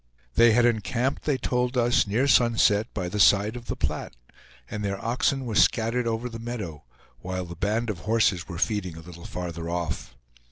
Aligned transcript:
They 0.33 0.53
had 0.53 0.65
encamped, 0.65 1.25
they 1.25 1.37
told 1.37 1.77
us, 1.77 2.07
near 2.07 2.27
sunset, 2.27 2.87
by 2.91 3.07
the 3.07 3.19
side 3.19 3.55
of 3.55 3.67
the 3.67 3.75
Platte, 3.75 4.15
and 4.67 4.83
their 4.83 4.99
oxen 4.99 5.45
were 5.45 5.53
scattered 5.53 6.07
over 6.07 6.27
the 6.27 6.39
meadow, 6.39 6.85
while 7.19 7.45
the 7.45 7.55
band 7.55 7.91
of 7.91 7.99
horses 7.99 8.47
were 8.47 8.57
feeding 8.57 8.97
a 8.97 9.01
little 9.01 9.25
farther 9.25 9.69
off. 9.69 10.15